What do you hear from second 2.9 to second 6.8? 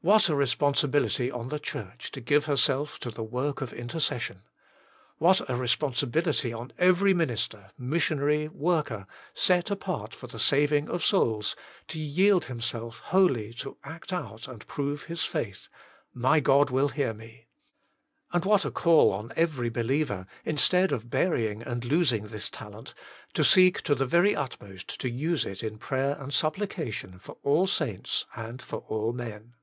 to the work of intercession! What a responsibility on